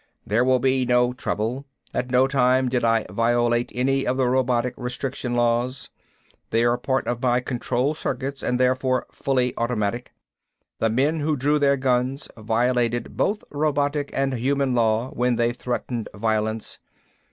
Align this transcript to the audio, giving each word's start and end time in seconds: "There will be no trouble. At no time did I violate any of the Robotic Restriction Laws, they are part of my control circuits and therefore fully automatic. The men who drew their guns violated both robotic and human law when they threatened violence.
"There 0.25 0.43
will 0.43 0.57
be 0.57 0.83
no 0.83 1.13
trouble. 1.13 1.63
At 1.93 2.09
no 2.09 2.25
time 2.27 2.69
did 2.69 2.83
I 2.83 3.05
violate 3.11 3.71
any 3.75 4.07
of 4.07 4.17
the 4.17 4.27
Robotic 4.27 4.73
Restriction 4.75 5.35
Laws, 5.35 5.91
they 6.49 6.63
are 6.65 6.75
part 6.75 7.05
of 7.05 7.21
my 7.21 7.39
control 7.39 7.93
circuits 7.93 8.41
and 8.41 8.59
therefore 8.59 9.05
fully 9.11 9.53
automatic. 9.57 10.11
The 10.79 10.89
men 10.89 11.19
who 11.19 11.37
drew 11.37 11.59
their 11.59 11.77
guns 11.77 12.27
violated 12.35 13.15
both 13.15 13.43
robotic 13.51 14.09
and 14.11 14.33
human 14.33 14.73
law 14.73 15.11
when 15.11 15.35
they 15.35 15.53
threatened 15.53 16.09
violence. 16.15 16.79